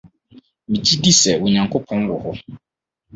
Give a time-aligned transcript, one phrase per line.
[0.69, 2.31] Migye di sɛ Onyankopɔn wɔ hɔ.